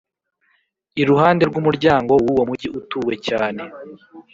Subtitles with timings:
[1.01, 3.63] iruhande rw’umuryango w’uwo mugi utuwe cyane.